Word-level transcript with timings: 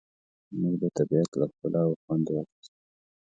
موږ 0.59 0.73
د 0.81 0.83
طبیعت 0.97 1.31
له 1.39 1.45
ښکلا 1.51 1.81
خوند 2.01 2.25
واخیست. 2.31 2.71